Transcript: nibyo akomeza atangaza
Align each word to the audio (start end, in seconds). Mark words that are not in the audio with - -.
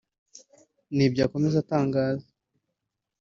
nibyo 0.95 1.21
akomeza 1.27 1.57
atangaza 1.59 2.27